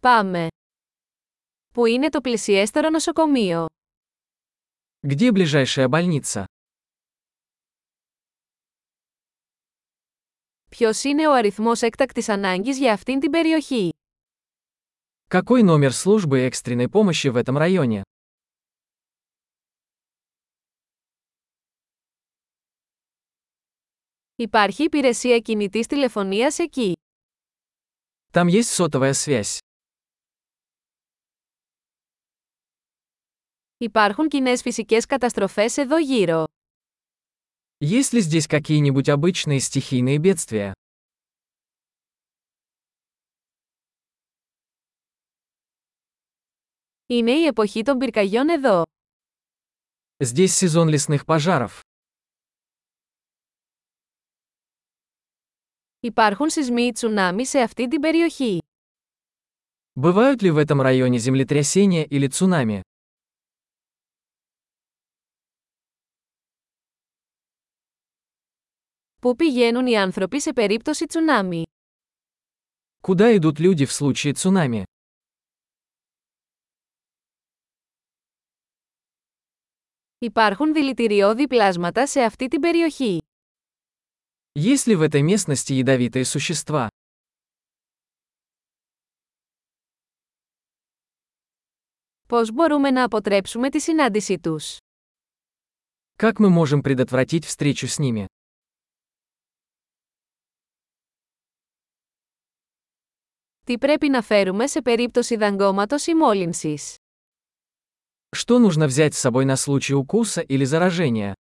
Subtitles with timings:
[0.00, 0.46] Πάμε.
[1.74, 3.66] Πού είναι το πλησιέστερο νοσοκομείο?
[5.06, 6.44] Где ближайшая больница?
[10.70, 13.90] Ποιος είναι ο αριθμός έκτακτης ανάγκης για αυτήν την περιοχή?
[15.28, 18.02] Какой номер службы экстренной помощи в этом районе?
[24.36, 26.92] Υπάρχει υπηρεσία κινητής τηλεφωνίας εκεί.
[28.32, 29.58] Там есть сотовая связь.
[33.77, 36.43] Υπάρχουν κοινέ φυσικές καταστροφές εδώ γύρω.
[37.77, 40.71] Есть ли здесь какие-нибудь обычные стихийные бедствия?
[47.05, 48.83] Είναι η εποχή των πυρκαγιών εδώ.
[50.23, 51.81] Здесь сезон лесных пожаров.
[55.99, 58.57] Υπάρχουν σεισμοί ή τσουνάμι σε αυτή την περιοχή.
[59.99, 62.81] Бывают ли в этом районе землетрясения или цунами?
[69.21, 71.63] Πού πηγαίνουν οι άνθρωποι σε περίπτωση τσουνάμι?
[73.07, 74.83] Куда идут люди в случае цунами?
[80.17, 83.17] Υπάρχουν δηλητηριώδη πλάσματα σε αυτή την περιοχή.
[84.59, 86.87] Есть ли в этой местности ядовитые существа?
[92.27, 94.77] Πώς μπορούμε να αποτρέψουμε τη συνάντησή τους?
[96.15, 98.25] Как мы можем предотвратить встречу с ними?
[103.67, 106.95] Τι πρέπει να φέρουμε σε περίπτωση δαγκώματος ή μόλυνσης?
[108.35, 111.33] Что нужно взять с собой на случай укуса или заражения?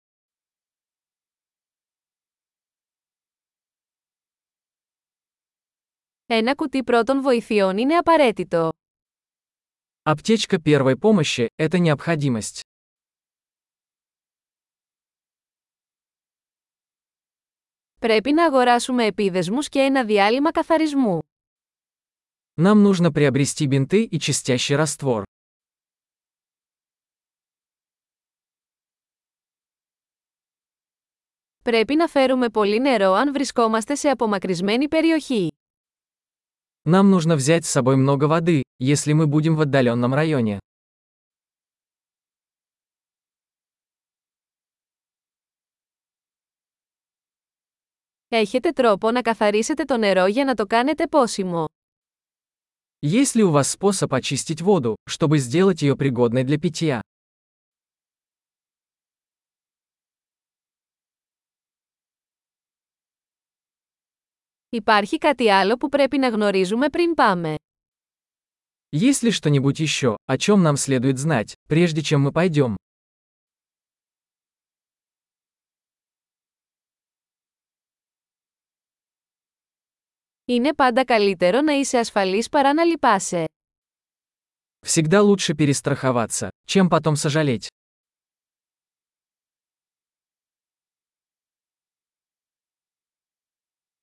[6.27, 8.71] Ένα κουτί πρώτων βοηθειών είναι απαραίτητο.
[10.03, 12.61] Аптечка первой помощи – это необходимость.
[18.01, 21.19] Πρέπει να αγοράσουμε επίδεσμους και ένα διάλειμμα καθαρισμού.
[22.57, 25.25] Нам нужно приобрести бинты и чистящий раствор.
[31.63, 35.49] Πρέπει να φέρουμε πολύ νερό αν βρισκόμαστε σε απομακρυσμένη περιοχή.
[36.89, 40.59] Нам нужно взять с собой много воды, если мы будем в отдаленном районе.
[48.29, 51.65] Έχετε τρόπο να καθαρίσετε το νερό για να το κάνετε πόσιμο.
[53.01, 57.03] Есть ли у вас способ очистить воду, чтобы сделать ее пригодной для питья?
[64.69, 67.57] Υπάρχει κάτι άλλο που πρέπει να γνωρίζουμε πριν πάμε.
[68.91, 72.77] Есть ли что-нибудь еще, о чем нам следует знать, прежде чем мы пойдем?
[80.47, 83.45] Είναι πάντα καλύτερο να είσαι ασφαλής παρά να λυπάσαι.
[84.87, 87.67] Всегда лучше перестраховаться, чем потом сожалеть.